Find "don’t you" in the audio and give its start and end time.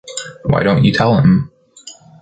0.63-0.91